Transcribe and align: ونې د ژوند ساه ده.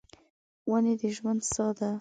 ونې 0.69 0.93
د 0.99 1.01
ژوند 1.15 1.41
ساه 1.51 1.71
ده. 1.77 1.89